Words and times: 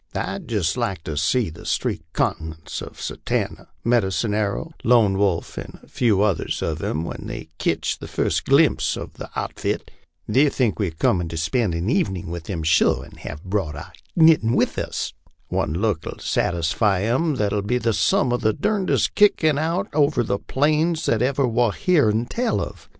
"Pd 0.15 0.47
jist 0.47 0.77
like 0.77 1.03
to 1.03 1.15
see 1.15 1.51
the 1.51 1.63
streaked 1.63 2.11
countenances 2.13 2.81
of 2.81 2.99
Satanta, 2.99 3.67
Medicine 3.83 4.33
Arrow, 4.33 4.71
Lone 4.83 5.15
Wolf, 5.15 5.59
and 5.59 5.77
a 5.83 5.87
few 5.87 6.23
others 6.23 6.63
of 6.63 6.81
'em, 6.81 7.03
when 7.03 7.25
they 7.27 7.49
ketch 7.59 7.99
the 7.99 8.07
fust 8.07 8.45
glimpse 8.45 8.97
of 8.97 9.13
the 9.13 9.29
outfit. 9.35 9.91
They'll 10.27 10.49
think 10.49 10.79
we're 10.79 10.89
comin' 10.89 11.29
to 11.29 11.37
spend 11.37 11.75
an 11.75 11.87
evenin' 11.91 12.31
with 12.31 12.49
'em 12.49 12.63
sure, 12.63 13.03
and 13.05 13.19
hev 13.19 13.43
brought 13.43 13.75
our 13.75 13.93
knittin' 14.17 14.55
with 14.55 14.79
us. 14.79 15.13
One 15.49 15.71
look 15.73 16.03
'11 16.03 16.21
satisfy 16.23 17.01
'em 17.03 17.35
thar 17.35 17.49
'11 17.51 17.67
be 17.67 17.91
sum 17.93 18.31
of 18.31 18.41
the 18.41 18.53
durndest 18.53 19.13
kickin' 19.13 19.59
out 19.59 19.87
over 19.93 20.23
these 20.23 20.39
plains 20.47 21.05
that 21.05 21.21
ever 21.21 21.47
war 21.47 21.73
heern 21.73 22.25
tell 22.27 22.57
uv. 22.57 22.87